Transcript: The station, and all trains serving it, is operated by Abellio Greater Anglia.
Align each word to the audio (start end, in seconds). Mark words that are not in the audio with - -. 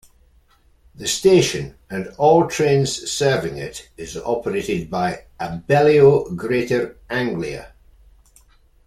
The 0.95 1.07
station, 1.07 1.77
and 1.87 2.07
all 2.17 2.47
trains 2.47 3.11
serving 3.11 3.59
it, 3.59 3.87
is 3.97 4.17
operated 4.17 4.89
by 4.89 5.25
Abellio 5.39 6.35
Greater 6.35 6.97
Anglia. 7.07 7.71